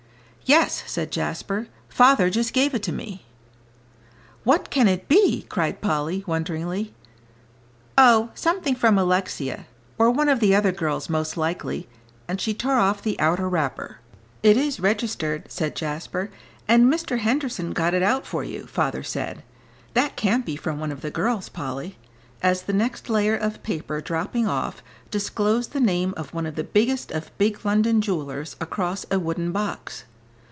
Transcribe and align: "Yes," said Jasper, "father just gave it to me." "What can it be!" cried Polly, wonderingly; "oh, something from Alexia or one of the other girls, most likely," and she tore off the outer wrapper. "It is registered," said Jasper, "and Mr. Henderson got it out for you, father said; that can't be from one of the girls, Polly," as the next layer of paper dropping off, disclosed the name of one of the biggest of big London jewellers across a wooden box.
"Yes," 0.43 0.83
said 0.85 1.11
Jasper, 1.13 1.67
"father 1.87 2.29
just 2.29 2.51
gave 2.51 2.73
it 2.75 2.83
to 2.83 2.91
me." 2.91 3.25
"What 4.43 4.69
can 4.69 4.89
it 4.89 5.07
be!" 5.07 5.43
cried 5.47 5.79
Polly, 5.79 6.25
wonderingly; 6.27 6.93
"oh, 7.97 8.31
something 8.35 8.75
from 8.75 8.97
Alexia 8.97 9.65
or 9.97 10.11
one 10.11 10.27
of 10.27 10.41
the 10.41 10.53
other 10.53 10.73
girls, 10.73 11.09
most 11.09 11.37
likely," 11.37 11.87
and 12.27 12.41
she 12.41 12.53
tore 12.53 12.75
off 12.75 13.01
the 13.01 13.17
outer 13.17 13.47
wrapper. 13.47 13.99
"It 14.43 14.57
is 14.57 14.81
registered," 14.81 15.49
said 15.49 15.73
Jasper, 15.73 16.29
"and 16.67 16.91
Mr. 16.93 17.19
Henderson 17.19 17.71
got 17.71 17.93
it 17.93 18.03
out 18.03 18.25
for 18.25 18.43
you, 18.43 18.67
father 18.67 19.03
said; 19.03 19.43
that 19.93 20.17
can't 20.17 20.45
be 20.45 20.57
from 20.57 20.81
one 20.81 20.91
of 20.91 20.99
the 20.99 21.11
girls, 21.11 21.47
Polly," 21.47 21.97
as 22.43 22.63
the 22.63 22.73
next 22.73 23.09
layer 23.09 23.37
of 23.37 23.63
paper 23.63 24.01
dropping 24.01 24.47
off, 24.49 24.83
disclosed 25.11 25.71
the 25.71 25.79
name 25.79 26.13
of 26.17 26.33
one 26.33 26.45
of 26.45 26.55
the 26.55 26.63
biggest 26.65 27.09
of 27.11 27.35
big 27.37 27.63
London 27.63 28.01
jewellers 28.01 28.57
across 28.59 29.05
a 29.09 29.17
wooden 29.17 29.53
box. 29.53 30.03